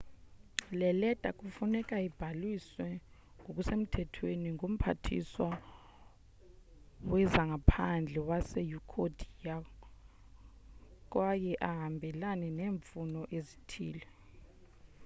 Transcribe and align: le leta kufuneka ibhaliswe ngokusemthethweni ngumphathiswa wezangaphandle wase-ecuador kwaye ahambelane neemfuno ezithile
le 0.79 0.89
leta 1.01 1.29
kufuneka 1.39 1.95
ibhaliswe 2.07 2.87
ngokusemthethweni 3.39 4.47
ngumphathiswa 4.55 5.49
wezangaphandle 7.11 8.19
wase-ecuador 8.29 9.61
kwaye 11.11 11.53
ahambelane 11.69 12.47
neemfuno 12.57 13.21
ezithile 13.37 14.07